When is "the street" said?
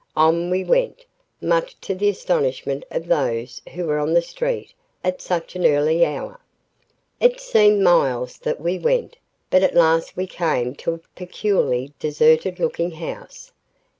4.15-4.73